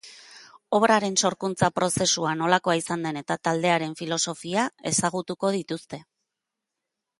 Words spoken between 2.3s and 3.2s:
nolakoa izan